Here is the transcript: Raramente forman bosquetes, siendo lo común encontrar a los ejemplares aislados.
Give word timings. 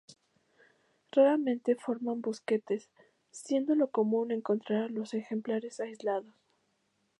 Raramente 1.11 1.75
forman 1.75 2.21
bosquetes, 2.21 2.89
siendo 3.29 3.75
lo 3.75 3.91
común 3.91 4.31
encontrar 4.31 4.85
a 4.85 4.89
los 4.89 5.13
ejemplares 5.13 5.79
aislados. 5.79 6.33